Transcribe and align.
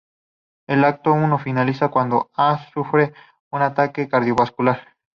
El 0.67 0.83
Acto 0.83 1.15
I 1.15 1.37
finaliza 1.43 1.89
cuando 1.89 2.31
A 2.33 2.57
sufre 2.73 3.13
un 3.51 3.61
ataque 3.61 4.09
cardiovascular. 4.09 4.79